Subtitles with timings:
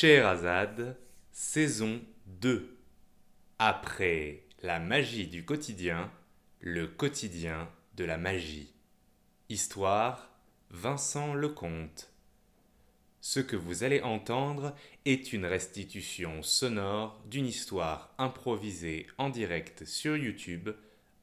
[0.00, 0.96] Scheherazade,
[1.32, 2.78] saison 2.
[3.58, 6.12] Après la magie du quotidien,
[6.60, 8.72] le quotidien de la magie.
[9.48, 10.30] Histoire
[10.70, 12.12] Vincent Lecomte.
[13.20, 14.72] Ce que vous allez entendre
[15.04, 20.70] est une restitution sonore d'une histoire improvisée en direct sur YouTube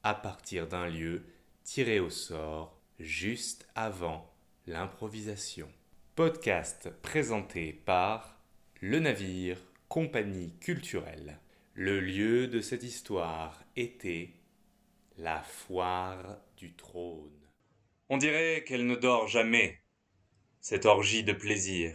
[0.02, 1.24] à partir d'un lieu
[1.64, 4.30] tiré au sort juste avant
[4.66, 5.70] l'improvisation.
[6.14, 8.35] Podcast présenté par
[8.82, 9.56] le navire,
[9.88, 11.38] compagnie culturelle.
[11.72, 14.30] Le lieu de cette histoire était
[15.16, 17.30] la foire du trône.
[18.10, 19.80] On dirait qu'elle ne dort jamais,
[20.60, 21.94] cette orgie de plaisir.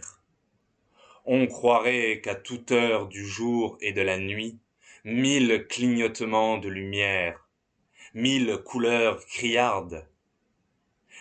[1.24, 4.58] On croirait qu'à toute heure du jour et de la nuit,
[5.04, 7.48] mille clignotements de lumière,
[8.12, 10.04] mille couleurs criardes,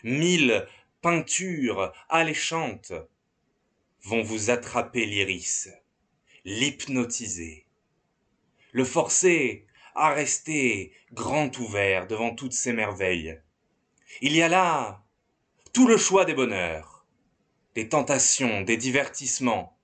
[0.03, 0.67] mille
[1.01, 2.93] peintures alléchantes
[4.03, 5.69] vont vous attraper l'iris,
[6.45, 7.65] l'hypnotiser,
[8.71, 13.39] le forcer à rester grand ouvert devant toutes ces merveilles.
[14.21, 15.03] Il y a là
[15.73, 17.05] tout le choix des bonheurs,
[17.75, 19.77] des tentations, des divertissements.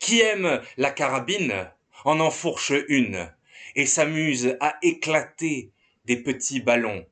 [0.00, 1.70] Qui aime la carabine
[2.04, 3.30] en enfourche une
[3.74, 5.72] et s'amuse à éclater
[6.06, 7.06] des petits ballons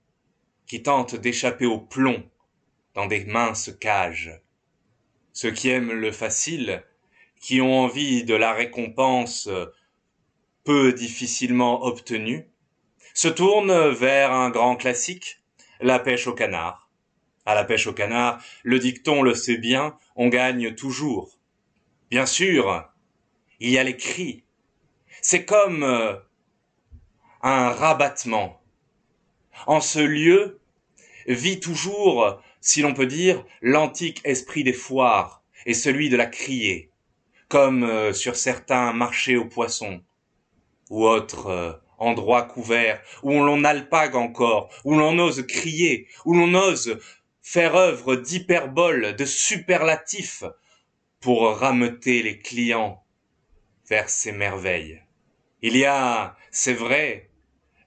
[0.66, 2.26] qui tentent d'échapper au plomb
[2.94, 4.40] dans des minces cages
[5.32, 6.84] ceux qui aiment le facile,
[7.40, 9.48] qui ont envie de la récompense
[10.64, 12.46] peu difficilement obtenue,
[13.14, 15.42] se tournent vers un grand classique,
[15.80, 16.90] la pêche au canard.
[17.44, 21.38] À la pêche au canard, le dicton le sait bien, on gagne toujours.
[22.10, 22.88] Bien sûr,
[23.58, 24.44] il y a les cris.
[25.20, 26.14] C'est comme euh,
[27.42, 28.62] un rabattement.
[29.66, 30.60] En ce lieu
[31.26, 36.90] vit toujours si l'on peut dire, l'antique esprit des foires et celui de la criée,
[37.48, 40.00] comme euh, sur certains marchés aux poissons,
[40.88, 46.54] ou autres euh, endroits couverts, où l'on alpague encore, où l'on ose crier, où l'on
[46.54, 46.98] ose
[47.42, 50.44] faire œuvre d'hyperbole, de superlatifs,
[51.20, 53.02] pour rameuter les clients
[53.88, 55.02] vers ces merveilles.
[55.62, 57.30] Il y a, c'est vrai,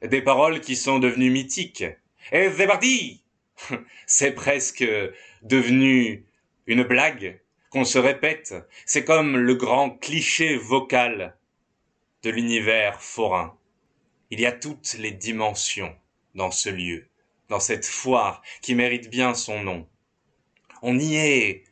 [0.02, 1.86] des paroles qui sont devenues mythiques.
[2.32, 3.25] Et c'est
[4.06, 4.86] c'est presque
[5.42, 6.26] devenu
[6.68, 7.40] une blague
[7.70, 8.56] qu'on se répète.
[8.86, 11.36] C'est comme le grand cliché vocal
[12.24, 13.58] de l'univers forain.
[14.32, 15.96] Il y a toutes les dimensions
[16.34, 17.08] dans ce lieu,
[17.50, 19.88] dans cette foire qui mérite bien son nom.
[20.82, 21.64] On y est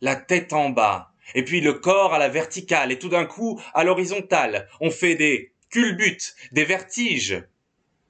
[0.00, 3.60] la tête en bas, et puis le corps à la verticale, et tout d'un coup
[3.74, 4.68] à l'horizontale.
[4.80, 7.44] On fait des culbutes, des vertiges.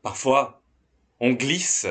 [0.02, 0.62] Parfois,
[1.18, 1.86] on glisse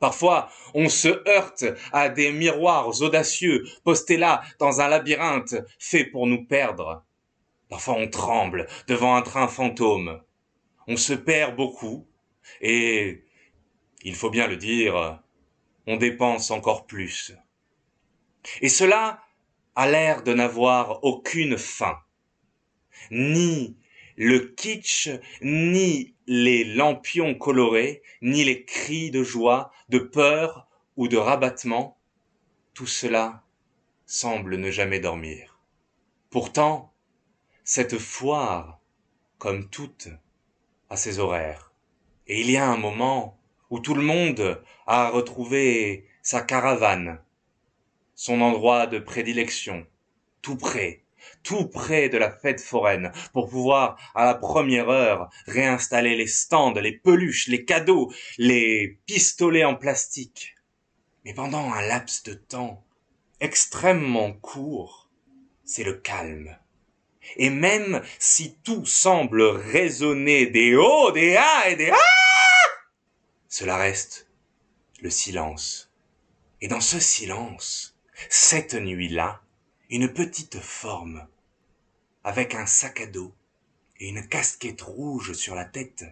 [0.00, 6.26] Parfois, on se heurte à des miroirs audacieux postés là dans un labyrinthe fait pour
[6.26, 7.04] nous perdre.
[7.68, 10.22] Parfois, on tremble devant un train fantôme.
[10.88, 12.08] On se perd beaucoup
[12.62, 13.24] et,
[14.02, 15.20] il faut bien le dire,
[15.86, 17.34] on dépense encore plus.
[18.62, 19.22] Et cela
[19.76, 21.98] a l'air de n'avoir aucune fin.
[23.10, 23.76] Ni
[24.16, 25.10] le kitsch,
[25.42, 31.98] ni les lampions colorés, ni les cris de joie, de peur ou de rabattement,
[32.72, 33.42] tout cela
[34.06, 35.58] semble ne jamais dormir.
[36.30, 36.92] Pourtant,
[37.64, 38.78] cette foire,
[39.38, 40.06] comme toutes,
[40.88, 41.72] a ses horaires.
[42.28, 43.36] Et il y a un moment
[43.68, 47.18] où tout le monde a retrouvé sa caravane,
[48.14, 49.84] son endroit de prédilection,
[50.42, 51.02] tout près,
[51.42, 56.74] tout près de la fête foraine, pour pouvoir, à la première heure, réinstaller les stands,
[56.74, 60.54] les peluches, les cadeaux, les pistolets en plastique.
[61.24, 62.84] Mais pendant un laps de temps
[63.40, 65.08] extrêmement court,
[65.64, 66.56] c'est le calme.
[67.36, 71.96] Et même si tout semble résonner des hauts, des ah et des ah,
[73.48, 74.28] cela reste
[75.00, 75.92] le silence.
[76.60, 77.96] Et dans ce silence,
[78.28, 79.42] cette nuit-là,
[79.92, 81.26] une petite forme,
[82.22, 83.34] avec un sac à dos
[83.98, 86.04] et une casquette rouge sur la tête,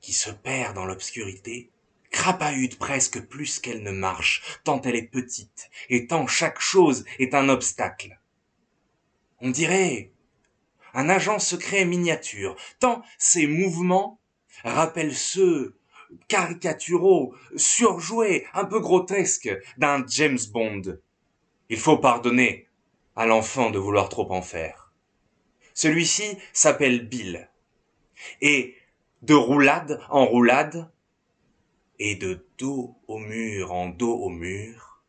[0.00, 1.70] qui se perd dans l'obscurité,
[2.10, 7.34] crapahute presque plus qu'elle ne marche, tant elle est petite, et tant chaque chose est
[7.34, 8.18] un obstacle.
[9.40, 10.10] On dirait
[10.94, 14.18] un agent secret miniature, tant ses mouvements
[14.64, 15.78] rappellent ceux
[16.28, 20.98] caricaturaux, surjoués, un peu grotesques d'un James Bond.
[21.68, 22.69] Il faut pardonner
[23.16, 24.92] à l'enfant de vouloir trop en faire.
[25.74, 27.48] Celui-ci s'appelle Bill.
[28.40, 28.76] Et
[29.22, 30.90] de roulade en roulade,
[31.98, 35.02] et de dos au mur en dos au mur,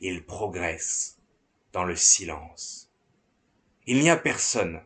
[0.00, 1.18] il progresse
[1.72, 2.90] dans le silence.
[3.86, 4.80] Il n'y a personne.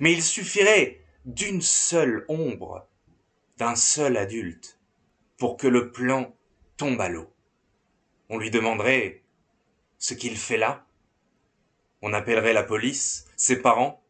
[0.00, 2.88] Mais il suffirait d'une seule ombre,
[3.56, 4.78] d'un seul adulte,
[5.36, 6.34] pour que le plan
[6.76, 7.32] tombe à l'eau.
[8.28, 9.22] On lui demanderait
[9.98, 10.86] ce qu'il fait là.
[12.02, 14.02] On appellerait la police, ses parents,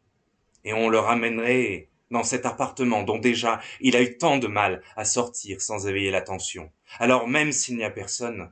[0.63, 4.81] et on le ramènerait dans cet appartement dont déjà il a eu tant de mal
[4.95, 6.71] à sortir sans éveiller l'attention.
[6.99, 8.51] Alors même s'il n'y a personne,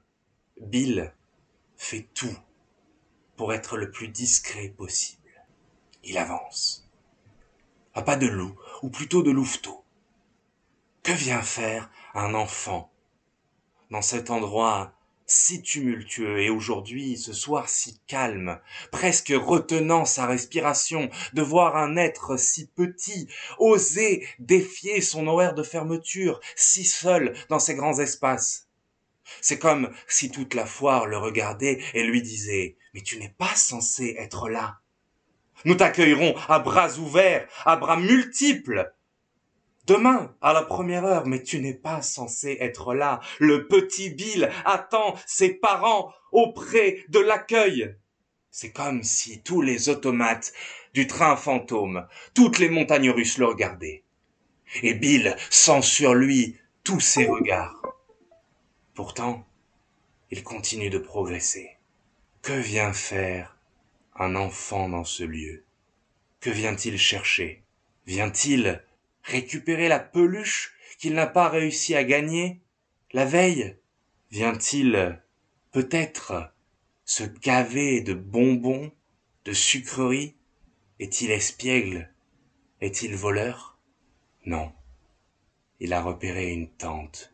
[0.59, 1.13] Bill
[1.75, 2.37] fait tout
[3.35, 5.45] pour être le plus discret possible.
[6.03, 6.89] Il avance.
[7.93, 9.83] À pas de loup, ou plutôt de louveteau.
[11.03, 12.91] Que vient faire un enfant
[13.91, 14.93] dans cet endroit
[15.27, 18.59] si tumultueux et aujourd'hui, ce soir si calme,
[18.91, 23.27] presque retenant sa respiration, de voir un être si petit
[23.59, 28.67] oser défier son horaire de fermeture, si seul dans ces grands espaces.
[29.41, 33.55] C'est comme si toute la foire le regardait et lui disait Mais tu n'es pas
[33.55, 34.79] censé être là.
[35.65, 38.93] Nous t'accueillerons à bras ouverts, à bras multiples,
[39.87, 43.21] Demain, à la première heure, mais tu n'es pas censé être là.
[43.39, 47.95] Le petit Bill attend ses parents auprès de l'accueil.
[48.51, 50.51] C'est comme si tous les automates
[50.93, 54.03] du train fantôme, toutes les montagnes russes le regardaient.
[54.83, 57.81] Et Bill sent sur lui tous ses regards.
[58.93, 59.47] Pourtant,
[60.31, 61.77] il continue de progresser.
[62.41, 63.55] Que vient faire
[64.17, 65.63] un enfant dans ce lieu?
[66.41, 67.63] Que vient-il chercher?
[68.05, 68.81] Vient-il
[69.27, 72.61] récupérer la peluche qu'il n'a pas réussi à gagner.
[73.11, 73.77] La veille
[74.31, 75.21] Vient-il
[75.71, 76.53] peut-être
[77.05, 78.91] se gaver de bonbons,
[79.45, 80.35] de sucreries?
[80.99, 82.11] Est-il espiègle?
[82.81, 83.77] Est-il voleur?
[84.45, 84.73] Non.
[85.79, 87.33] Il a repéré une tente,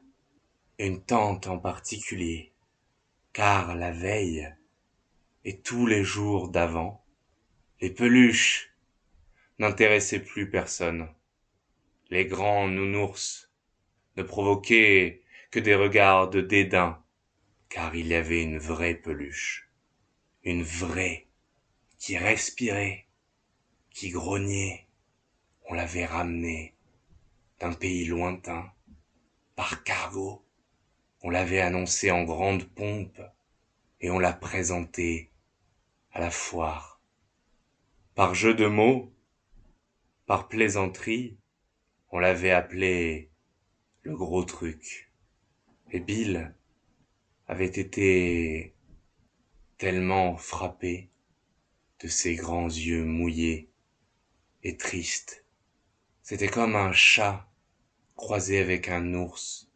[0.77, 2.51] une tente en particulier,
[3.31, 4.53] car la veille
[5.45, 7.03] et tous les jours d'avant,
[7.81, 8.73] les peluches
[9.59, 11.07] n'intéressaient plus personne
[12.09, 13.51] les grands nounours
[14.17, 17.03] ne provoquaient que des regards de dédain,
[17.69, 19.69] car il y avait une vraie peluche,
[20.43, 21.27] une vraie,
[21.97, 23.07] qui respirait,
[23.89, 24.87] qui grognait.
[25.69, 26.75] On l'avait ramenée
[27.59, 28.71] d'un pays lointain,
[29.55, 30.45] par cargo.
[31.21, 33.21] On l'avait annoncée en grande pompe,
[34.01, 35.31] et on l'a présentée
[36.11, 37.01] à la foire.
[38.15, 39.13] Par jeu de mots,
[40.25, 41.37] par plaisanterie,
[42.13, 43.31] on l'avait appelé
[44.03, 45.11] le gros truc.
[45.91, 46.53] Et Bill
[47.47, 48.75] avait été
[49.79, 51.09] tellement frappé
[52.01, 53.71] de ses grands yeux mouillés
[54.61, 55.43] et tristes.
[56.21, 57.51] C'était comme un chat
[58.15, 59.71] croisé avec un ours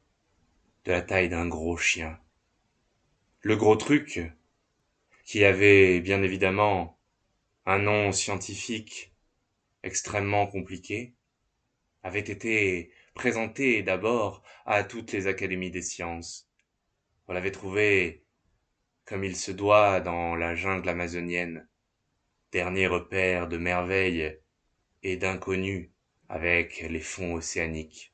[0.85, 2.19] de la taille d'un gros chien.
[3.41, 4.21] Le gros truc,
[5.25, 6.99] qui avait bien évidemment
[7.65, 9.11] un nom scientifique
[9.81, 11.16] extrêmement compliqué,
[12.07, 16.49] avait été présenté d'abord à toutes les académies des sciences.
[17.27, 18.23] On l'avait trouvé
[19.05, 21.67] comme il se doit dans la jungle amazonienne,
[22.53, 24.39] dernier repère de merveilles
[25.03, 25.89] et d'inconnus
[26.29, 28.13] avec les fonds océaniques.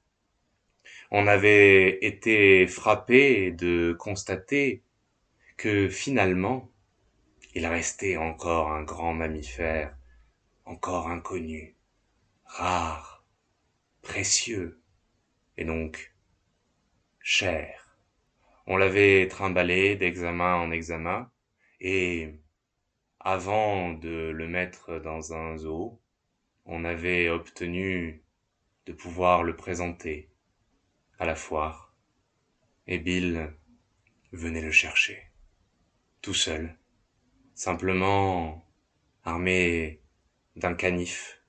[1.12, 4.84] On avait été frappé de constater
[5.56, 6.72] que finalement,
[7.54, 9.96] il restait encore un grand mammifère,
[10.66, 11.76] encore inconnu,
[12.46, 13.13] rare,
[14.04, 14.82] précieux,
[15.58, 16.14] et donc
[17.20, 17.98] cher.
[18.68, 21.32] On l'avait trimballé d'examen en examen,
[21.80, 22.36] et
[23.20, 26.00] avant de le mettre dans un zoo,
[26.66, 28.24] on avait obtenu
[28.86, 30.30] de pouvoir le présenter
[31.18, 31.96] à la foire,
[32.88, 33.54] et Bill
[34.34, 35.32] venait le chercher,
[36.22, 36.78] tout seul,
[37.56, 38.66] simplement
[39.24, 40.02] armé
[40.58, 41.42] d'un canif,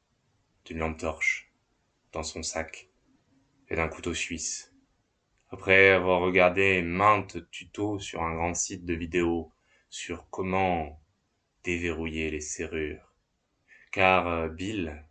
[0.64, 1.43] d'une lampe torche
[2.14, 2.88] dans son sac
[3.68, 4.72] et d'un couteau suisse.
[5.50, 9.52] Après avoir regardé maintes tutos sur un grand site de vidéos
[9.90, 11.00] sur comment
[11.64, 13.12] déverrouiller les serrures,
[13.90, 15.04] car euh, Bill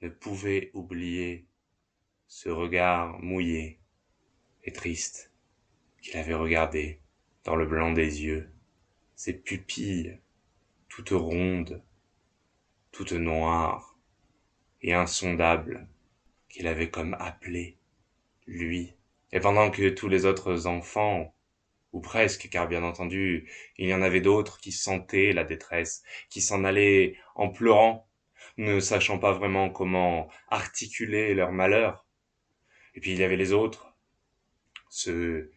[0.00, 1.46] ne pouvait oublier
[2.28, 3.80] ce regard mouillé
[4.64, 5.32] et triste
[6.00, 7.00] qu'il avait regardé
[7.44, 8.50] dans le blanc des yeux,
[9.16, 10.18] ses pupilles
[10.88, 11.82] toutes rondes,
[12.92, 13.98] toutes noires
[14.82, 15.88] et insondables
[16.52, 17.78] qu'il avait comme appelé,
[18.46, 18.94] lui.
[19.32, 21.34] Et pendant que tous les autres enfants,
[21.92, 26.40] ou presque, car bien entendu, il y en avait d'autres qui sentaient la détresse, qui
[26.40, 28.08] s'en allaient en pleurant,
[28.58, 32.06] ne sachant pas vraiment comment articuler leur malheur.
[32.94, 33.96] Et puis il y avait les autres,
[34.90, 35.52] ceux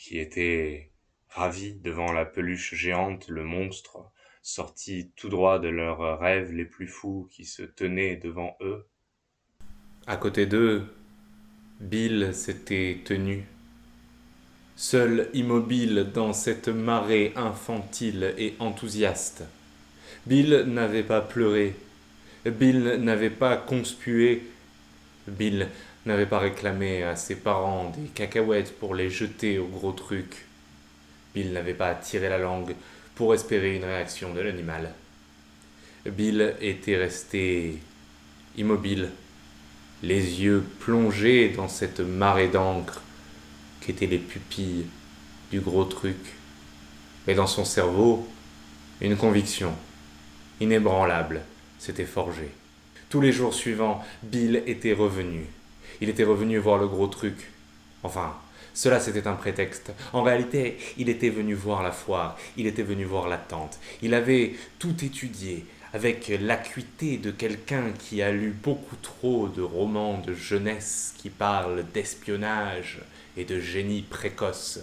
[0.00, 0.92] qui étaient
[1.28, 4.10] ravis devant la peluche géante, le monstre,
[4.42, 8.86] sortis tout droit de leurs rêves les plus fous qui se tenaient devant eux.
[10.08, 10.82] À côté d'eux,
[11.80, 13.44] Bill s'était tenu,
[14.74, 19.44] seul immobile dans cette marée infantile et enthousiaste.
[20.26, 21.76] Bill n'avait pas pleuré,
[22.44, 24.42] Bill n'avait pas conspué,
[25.28, 25.68] Bill
[26.04, 30.46] n'avait pas réclamé à ses parents des cacahuètes pour les jeter au gros truc.
[31.32, 32.74] Bill n'avait pas tiré la langue
[33.14, 34.92] pour espérer une réaction de l'animal.
[36.06, 37.78] Bill était resté
[38.56, 39.10] immobile,
[40.02, 43.02] les yeux plongés dans cette marée d'encre
[43.80, 44.86] qu'étaient les pupilles
[45.50, 46.16] du gros truc.
[47.26, 48.28] Mais dans son cerveau,
[49.00, 49.72] une conviction
[50.60, 51.42] inébranlable
[51.78, 52.50] s'était forgée.
[53.10, 55.46] Tous les jours suivants, Bill était revenu.
[56.00, 57.50] Il était revenu voir le gros truc.
[58.02, 58.34] Enfin,
[58.74, 59.92] cela c'était un prétexte.
[60.12, 63.78] En réalité, il était venu voir la foire, il était venu voir la tente.
[64.00, 70.18] Il avait tout étudié, avec l'acuité de quelqu'un qui a lu beaucoup trop de romans
[70.18, 73.00] de jeunesse qui parlent d'espionnage
[73.36, 74.80] et de génie précoce.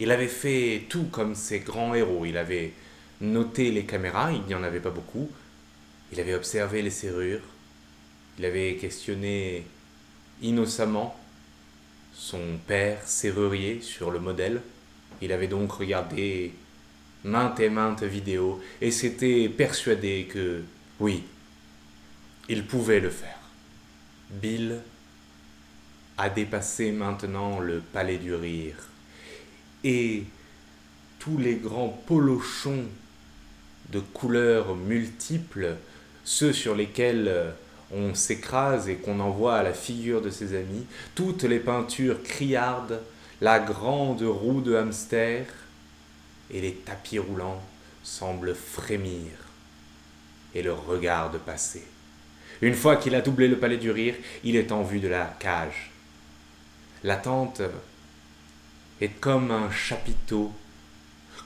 [0.00, 2.24] Il avait fait tout comme ses grands héros.
[2.24, 2.72] Il avait
[3.20, 5.30] noté les caméras, il n'y en avait pas beaucoup.
[6.12, 7.42] Il avait observé les serrures.
[8.38, 9.64] Il avait questionné
[10.42, 11.16] innocemment
[12.14, 14.60] son père serrurier sur le modèle.
[15.22, 16.52] Il avait donc regardé
[17.24, 20.62] maintes et maintes vidéos et s'était persuadé que,
[20.98, 21.24] oui,
[22.48, 23.38] il pouvait le faire.
[24.30, 24.78] Bill
[26.18, 28.76] a dépassé maintenant le palais du rire
[29.84, 30.24] et
[31.18, 32.84] tous les grands polochons
[33.90, 35.76] de couleurs multiples,
[36.24, 37.52] ceux sur lesquels
[37.92, 43.00] on s'écrase et qu'on envoie à la figure de ses amis, toutes les peintures criardes,
[43.40, 45.46] la grande roue de hamster,
[46.52, 47.62] et les tapis roulants
[48.02, 49.30] semblent frémir
[50.54, 51.84] et le regardent passer.
[52.62, 54.14] Une fois qu'il a doublé le palais du rire,
[54.44, 55.90] il est en vue de la cage.
[57.04, 57.62] La tente
[59.00, 60.52] est comme un chapiteau,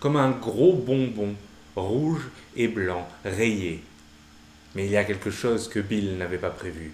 [0.01, 1.35] comme un gros bonbon
[1.77, 3.83] rouge et blanc rayé.
[4.75, 6.93] Mais il y a quelque chose que Bill n'avait pas prévu.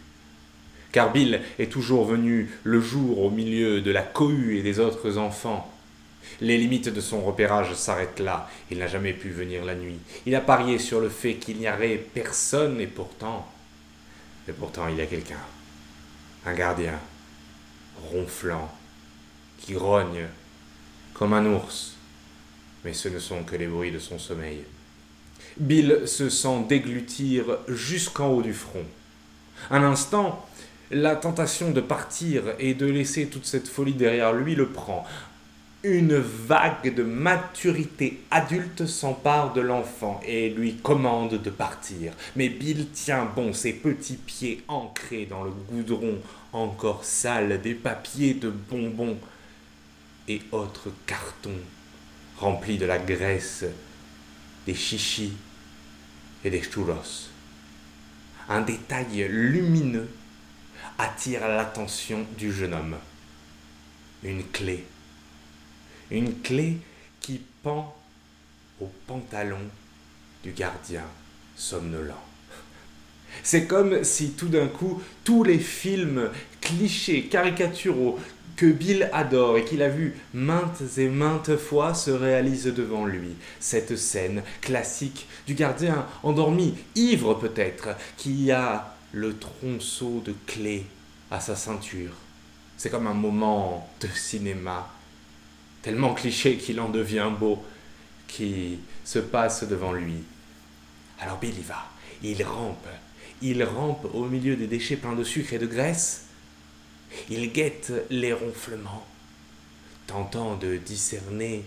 [0.92, 5.16] Car Bill est toujours venu le jour au milieu de la cohue et des autres
[5.16, 5.72] enfants
[6.40, 8.48] les limites de son repérage s'arrêtent là.
[8.70, 9.98] Il n'a jamais pu venir la nuit.
[10.26, 13.46] Il a parié sur le fait qu'il n'y aurait personne et pourtant...
[14.48, 15.40] Et pourtant il y a quelqu'un.
[16.46, 16.98] Un gardien.
[18.10, 18.72] Ronflant.
[19.58, 20.26] Qui grogne.
[21.14, 21.96] Comme un ours.
[22.84, 24.64] Mais ce ne sont que les bruits de son sommeil.
[25.58, 28.84] Bill se sent déglutir jusqu'en haut du front.
[29.70, 30.46] Un instant,
[30.90, 35.04] la tentation de partir et de laisser toute cette folie derrière lui le prend
[35.82, 42.12] une vague de maturité adulte s'empare de l'enfant et lui commande de partir.
[42.36, 46.18] Mais Bill tient bon, ses petits pieds ancrés dans le goudron
[46.52, 49.16] encore sale des papiers de bonbons
[50.28, 51.50] et autres cartons
[52.38, 53.64] remplis de la graisse,
[54.66, 55.36] des chichis
[56.44, 57.28] et des churros.
[58.48, 60.08] Un détail lumineux
[60.98, 62.96] attire l'attention du jeune homme.
[64.22, 64.84] Une clé
[66.10, 66.78] une clé
[67.20, 67.94] qui pend
[68.80, 69.60] au pantalon
[70.42, 71.04] du gardien
[71.56, 72.14] somnolent.
[73.42, 78.18] C'est comme si tout d'un coup, tous les films clichés, caricaturaux
[78.56, 83.30] que Bill adore et qu'il a vu maintes et maintes fois se réalisent devant lui.
[83.58, 90.84] Cette scène classique du gardien endormi, ivre peut-être, qui a le tronçon de clé
[91.30, 92.12] à sa ceinture.
[92.76, 94.90] C'est comme un moment de cinéma
[95.82, 97.62] tellement cliché qu'il en devient beau,
[98.28, 100.22] qui se passe devant lui.
[101.20, 101.86] Alors Bill y va,
[102.22, 102.86] il rampe,
[103.42, 106.26] il rampe au milieu des déchets pleins de sucre et de graisse,
[107.28, 109.04] il guette les ronflements,
[110.06, 111.64] tentant de discerner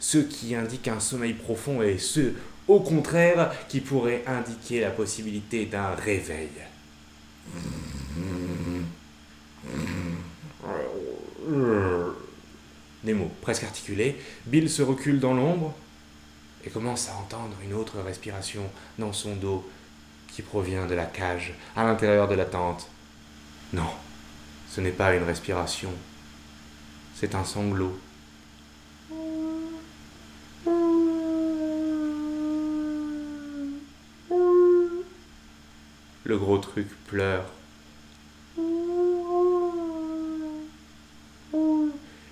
[0.00, 2.36] ceux qui indiquent un sommeil profond et ceux,
[2.68, 6.48] au contraire, qui pourraient indiquer la possibilité d'un réveil
[13.04, 15.74] des mots presque articulés, Bill se recule dans l'ombre
[16.64, 18.62] et commence à entendre une autre respiration
[18.98, 19.68] dans son dos
[20.28, 22.88] qui provient de la cage, à l'intérieur de la tente.
[23.72, 23.90] Non,
[24.68, 25.90] ce n'est pas une respiration,
[27.14, 27.98] c'est un sanglot.
[36.24, 37.46] Le gros truc pleure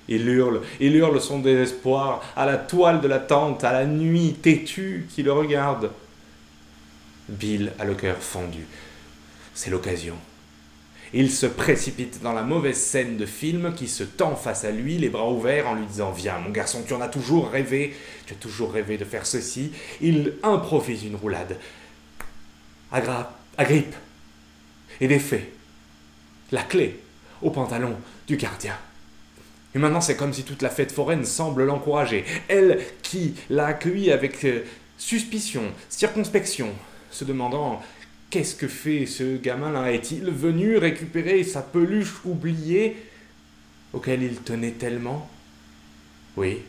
[0.09, 4.35] Il hurle, il hurle son désespoir à la toile de la tente, à la nuit
[4.41, 5.91] têtue qui le regarde.
[7.29, 8.67] Bill a le cœur fendu.
[9.55, 10.15] C'est l'occasion.
[11.13, 14.99] Il se précipite dans la mauvaise scène de film qui se tend face à lui,
[14.99, 17.95] les bras ouverts, en lui disant Viens, mon garçon, tu en as toujours rêvé,
[18.27, 19.73] tu as toujours rêvé de faire ceci.
[20.01, 21.57] Il improvise une roulade.
[22.93, 23.95] Agra agrippe
[25.01, 25.53] et défait
[26.53, 27.01] la clé
[27.43, 27.97] au pantalon
[28.27, 28.77] du gardien.
[29.77, 32.25] Et maintenant, c'est comme si toute la fête foraine semble l'encourager.
[32.49, 34.63] Elle qui l'a accueilli avec euh,
[34.97, 36.71] suspicion, circonspection,
[37.11, 37.83] se demandant
[38.31, 39.93] Qu'est-ce que fait ce gamin-là?
[39.93, 42.97] Est-il venu récupérer sa peluche oubliée
[43.93, 45.29] auquel il tenait tellement?
[46.39, 46.63] Oui,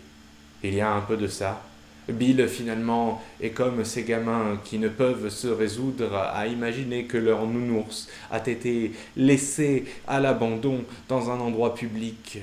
[0.61, 1.63] il y a un peu de ça.
[2.09, 7.47] Bill, finalement, est comme ces gamins qui ne peuvent se résoudre à imaginer que leur
[7.47, 12.39] nounours a été laissé à l'abandon dans un endroit public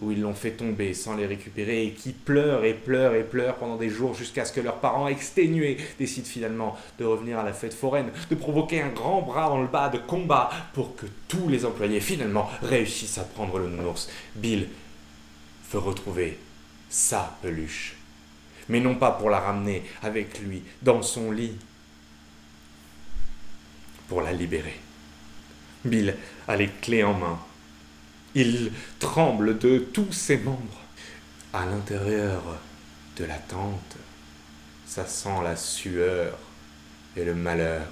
[0.00, 3.56] où ils l'ont fait tomber sans les récupérer et qui pleurent et pleurent et pleurent
[3.56, 7.52] pendant des jours jusqu'à ce que leurs parents exténués décident finalement de revenir à la
[7.52, 11.48] fête foraine, de provoquer un grand bras dans le bas de combat pour que tous
[11.48, 14.08] les employés finalement réussissent à prendre le nounours.
[14.36, 14.68] Bill
[15.72, 16.38] veut retrouver
[16.88, 17.96] sa peluche,
[18.68, 21.56] mais non pas pour la ramener avec lui dans son lit,
[24.08, 24.76] pour la libérer.
[25.84, 27.38] Bill a les clés en main
[28.38, 30.82] il tremble de tous ses membres.
[31.52, 32.42] À l'intérieur
[33.16, 33.96] de la tente,
[34.86, 36.38] ça sent la sueur
[37.16, 37.88] et le malheur.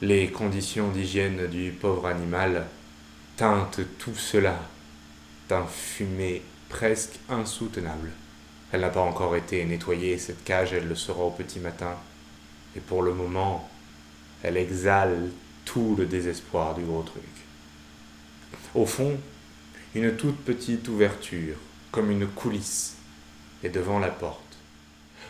[0.00, 2.66] Les conditions d'hygiène du pauvre animal
[3.36, 4.58] teintent tout cela
[5.48, 8.10] d'un fumée presque insoutenable.
[8.72, 11.94] Elle n'a pas encore été nettoyée, cette cage, elle le sera au petit matin.
[12.74, 13.70] Et pour le moment,
[14.42, 15.28] elle exhale
[15.64, 17.22] tout le désespoir du gros truc.
[18.74, 19.16] Au fond,
[19.94, 21.56] une toute petite ouverture,
[21.90, 22.96] comme une coulisse,
[23.62, 24.40] est devant la porte.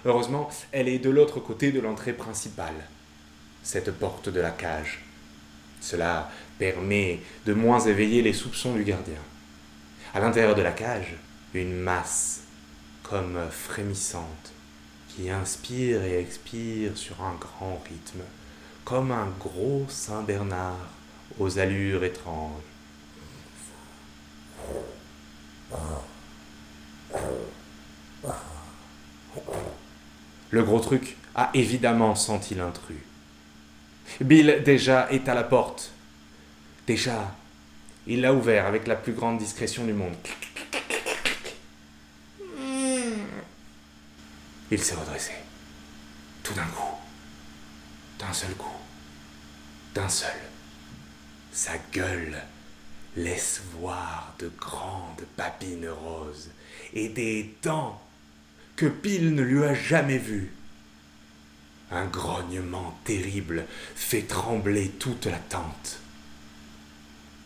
[0.04, 2.86] Heureusement, elle est de l'autre côté de l'entrée principale,
[3.62, 5.00] cette porte de la cage.
[5.80, 9.20] Cela permet de moins éveiller les soupçons du gardien.
[10.14, 11.16] À l'intérieur de la cage,
[11.54, 12.42] une masse,
[13.02, 14.52] comme frémissante,
[15.08, 18.22] qui inspire et expire sur un grand rythme,
[18.84, 20.88] comme un gros Saint Bernard
[21.38, 22.71] aux allures étranges.
[30.50, 32.98] Le gros truc a évidemment senti l'intrus.
[34.20, 35.92] Bill déjà est à la porte.
[36.86, 37.34] Déjà,
[38.06, 40.14] il l'a ouvert avec la plus grande discrétion du monde.
[44.70, 45.32] Il s'est redressé.
[46.42, 46.96] Tout d'un coup.
[48.18, 48.76] D'un seul coup.
[49.94, 50.30] D'un seul.
[51.52, 52.42] Sa gueule
[53.16, 56.50] laisse voir de grandes papines roses
[56.94, 58.00] et des dents
[58.76, 60.52] que Bill ne lui a jamais vues.
[61.90, 65.98] Un grognement terrible fait trembler toute la tente.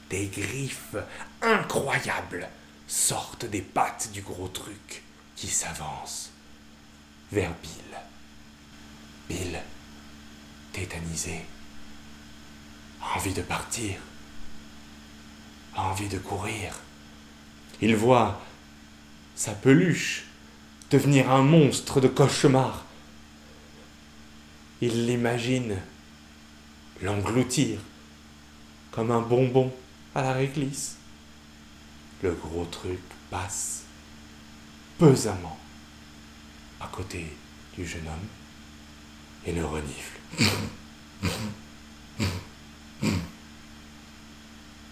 [0.09, 0.97] Des griffes
[1.43, 2.49] incroyables
[2.87, 5.03] sortent des pattes du gros truc
[5.35, 6.31] qui s'avance
[7.33, 7.99] vers Bill.
[9.29, 9.61] Bill,
[10.73, 11.45] tétanisé,
[13.17, 13.97] envie de partir
[15.77, 16.75] a envie de courir.
[17.81, 18.41] Il voit
[19.35, 20.25] sa peluche
[20.91, 22.85] devenir un monstre de cauchemar.
[24.81, 25.77] Il l'imagine
[27.03, 27.79] l'engloutir
[28.91, 29.73] comme un bonbon
[30.15, 30.97] à la réglisse.
[32.23, 33.83] Le gros truc passe
[34.99, 35.59] pesamment
[36.81, 37.27] à côté
[37.77, 38.29] du jeune homme
[39.45, 40.19] et le renifle.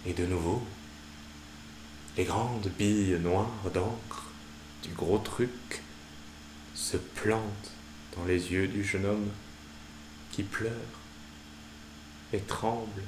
[0.07, 0.62] Et de nouveau,
[2.16, 4.31] les grandes billes noires d'encre
[4.83, 5.83] du gros truc
[6.74, 7.72] se plantent
[8.16, 9.29] dans les yeux du jeune homme
[10.31, 10.72] qui pleure
[12.33, 13.03] et tremble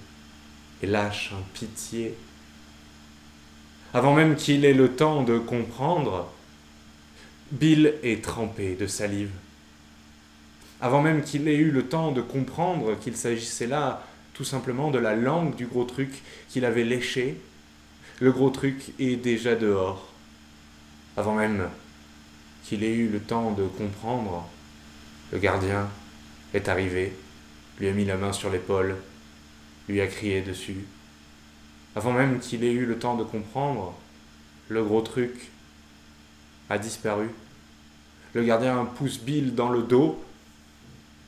[0.83, 2.15] et lâche un pitié.
[3.95, 6.31] Avant même qu'il ait le temps de comprendre,
[7.53, 9.31] Bill est trempé de salive.
[10.81, 14.99] Avant même qu'il ait eu le temps de comprendre qu'il s'agissait là tout simplement de
[14.99, 17.41] la langue du gros truc qu'il avait léché.
[18.19, 20.11] Le gros truc est déjà dehors.
[21.19, 21.69] Avant même
[22.65, 24.49] qu'il ait eu le temps de comprendre,
[25.33, 25.91] le gardien
[26.55, 27.13] est arrivé,
[27.79, 28.97] lui a mis la main sur l'épaule,
[29.87, 30.87] lui a crié dessus.
[31.95, 33.95] Avant même qu'il ait eu le temps de comprendre,
[34.69, 35.51] le gros truc
[36.71, 37.29] a disparu.
[38.33, 40.23] Le gardien pousse Bill dans le dos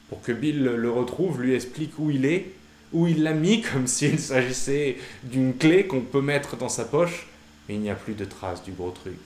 [0.08, 2.54] pour que Bill le retrouve, lui explique où il est,
[2.92, 7.26] où il l'a mis comme s'il s'agissait d'une clé qu'on peut mettre dans sa poche,
[7.68, 9.18] mais il n'y a plus de traces du gros truc.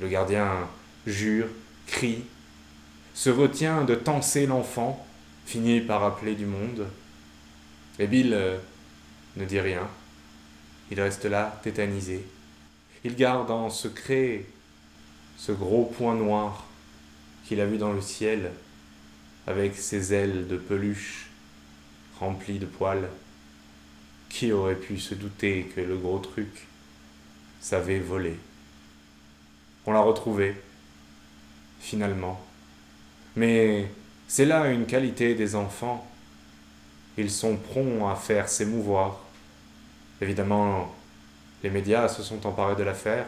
[0.00, 0.68] Le gardien
[1.06, 1.46] jure,
[1.86, 2.24] crie,
[3.14, 5.06] se retient de tenser l'enfant,
[5.46, 6.86] finit par appeler du monde.
[7.98, 8.56] Et Bill euh,
[9.36, 9.88] ne dit rien.
[10.90, 12.24] Il reste là, tétanisé.
[13.04, 14.44] Il garde en secret
[15.36, 16.66] ce gros point noir
[17.46, 18.50] qu'il a vu dans le ciel,
[19.46, 21.28] avec ses ailes de peluche
[22.24, 23.08] remplies de poils.
[24.28, 26.66] Qui aurait pu se douter que le gros truc
[27.60, 28.36] savait voler?
[29.86, 30.56] On l'a retrouvé,
[31.78, 32.40] finalement.
[33.36, 33.88] Mais
[34.26, 36.10] c'est là une qualité des enfants.
[37.16, 39.20] Ils sont prompts à faire s'émouvoir.
[40.20, 40.92] Évidemment,
[41.62, 43.26] les médias se sont emparés de l'affaire,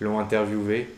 [0.00, 0.88] l'ont interviewé,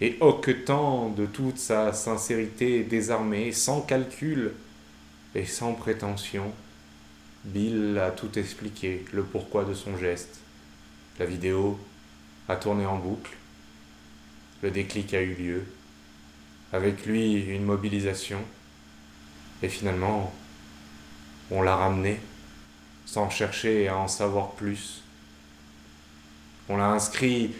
[0.00, 4.52] et hoquetant de toute sa sincérité désarmée, sans calcul
[5.34, 6.52] et sans prétention,
[7.44, 10.38] Bill a tout expliqué, le pourquoi de son geste.
[11.18, 11.78] La vidéo
[12.48, 13.32] a tourné en boucle.
[14.62, 15.64] Le déclic a eu lieu.
[16.72, 18.38] Avec lui, une mobilisation.
[19.62, 20.32] Et finalement,
[21.50, 22.20] on l'a ramené,
[23.06, 25.02] sans chercher à en savoir plus.
[26.68, 27.54] On l'a inscrit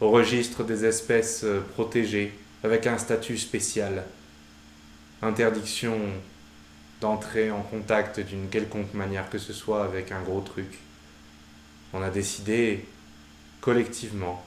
[0.00, 4.04] au registre des espèces protégées avec un statut spécial.
[5.20, 5.98] Interdiction
[7.02, 10.78] d'entrer en contact d'une quelconque manière que ce soit avec un gros truc.
[11.92, 12.86] On a décidé
[13.60, 14.42] collectivement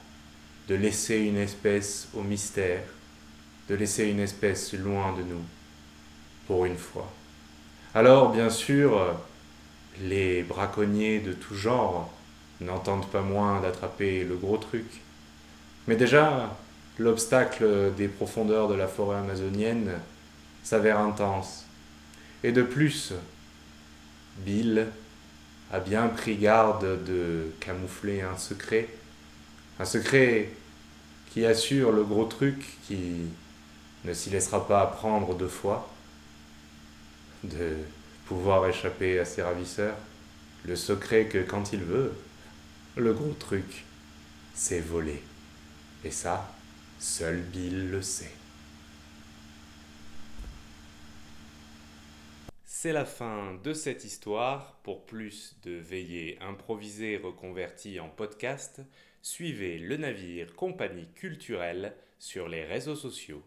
[0.69, 2.83] de laisser une espèce au mystère,
[3.67, 5.43] de laisser une espèce loin de nous,
[6.47, 7.11] pour une fois.
[7.93, 9.15] Alors, bien sûr,
[10.01, 12.09] les braconniers de tout genre
[12.61, 14.85] n'entendent pas moins d'attraper le gros truc.
[15.87, 16.55] Mais déjà,
[16.99, 19.91] l'obstacle des profondeurs de la forêt amazonienne
[20.63, 21.64] s'avère intense.
[22.45, 23.11] Et de plus,
[24.45, 24.85] Bill
[25.71, 28.87] a bien pris garde de camoufler un secret,
[29.79, 30.51] un secret
[31.31, 33.21] qui assure le gros truc qui
[34.03, 35.91] ne s'y laissera pas prendre deux fois,
[37.43, 37.77] de
[38.27, 39.97] pouvoir échapper à ses ravisseurs,
[40.65, 42.13] le secret que quand il veut,
[42.95, 43.85] le gros truc,
[44.53, 45.23] c'est voler.
[46.03, 46.53] Et ça,
[46.99, 48.35] seul Bill le sait.
[52.85, 54.79] C'est la fin de cette histoire.
[54.83, 58.79] Pour plus de veillées improvisées reconverties en podcast,
[59.23, 63.41] suivez le navire Compagnie culturelle sur les réseaux sociaux.